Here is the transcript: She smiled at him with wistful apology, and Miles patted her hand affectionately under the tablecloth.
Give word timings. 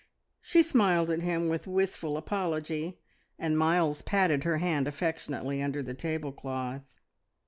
She 0.41 0.63
smiled 0.63 1.11
at 1.11 1.21
him 1.21 1.47
with 1.47 1.67
wistful 1.67 2.17
apology, 2.17 2.97
and 3.37 3.55
Miles 3.55 4.01
patted 4.01 4.45
her 4.45 4.57
hand 4.57 4.87
affectionately 4.87 5.61
under 5.61 5.83
the 5.83 5.93
tablecloth. 5.93 6.89